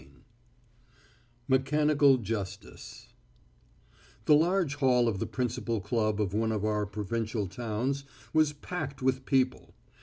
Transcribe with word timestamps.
VII 0.01 0.09
MECHANICAL 1.47 2.17
JUSTICE 2.17 3.09
The 4.25 4.33
large 4.33 4.73
hall 4.77 5.07
of 5.07 5.19
the 5.19 5.27
principal 5.27 5.79
club 5.79 6.19
of 6.19 6.33
one 6.33 6.51
of 6.51 6.65
our 6.65 6.87
provincial 6.87 7.45
towns 7.45 8.03
was 8.33 8.51
packed 8.51 9.03
with 9.03 9.27
people. 9.27 9.75